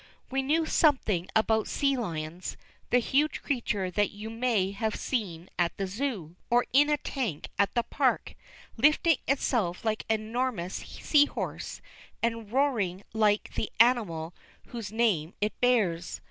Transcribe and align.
We 0.31 0.41
knew 0.41 0.65
something 0.65 1.27
about 1.35 1.67
sea 1.67 1.95
lions, 1.95 2.57
the 2.89 2.97
huge 2.97 3.43
creature 3.43 3.91
that 3.91 4.09
you 4.09 4.31
may 4.31 4.71
have 4.71 4.95
seen 4.95 5.47
at 5.59 5.77
the 5.77 5.85
Zoo, 5.85 6.35
or 6.49 6.65
in 6.73 6.89
a 6.89 6.97
tank 6.97 7.49
at 7.59 7.75
the 7.75 7.83
park, 7.83 8.33
lifting 8.77 9.17
itself 9.27 9.85
like 9.85 10.03
an 10.09 10.19
enormous 10.19 10.73
sea 10.77 11.25
horse, 11.27 11.81
and 12.23 12.51
roaring 12.51 13.03
like 13.13 13.53
the 13.53 13.71
animal 13.79 14.33
whose 14.69 14.91
name 14.91 15.35
it 15.39 15.61
bears. 15.61 16.19